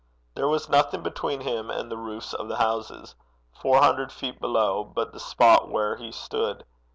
There 0.33 0.47
was 0.47 0.67
nothing 0.67 1.03
between 1.03 1.41
him 1.41 1.69
and 1.69 1.91
the 1.91 1.95
roofs 1.95 2.33
of 2.33 2.47
the 2.47 2.55
houses, 2.55 3.13
four 3.55 3.77
hundred 3.83 4.11
feet 4.11 4.39
below, 4.41 4.83
but 4.83 5.13
the 5.13 5.19
spot 5.19 5.69
where 5.69 5.95
he 5.97 6.11
stood. 6.11 6.65